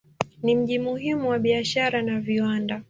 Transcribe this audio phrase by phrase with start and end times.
[0.43, 2.79] Ni mji muhimu wa biashara na viwanda.